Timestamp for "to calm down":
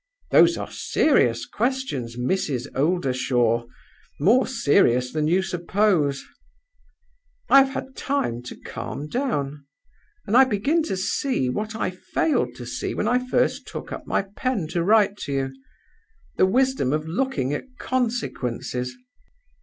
8.45-9.63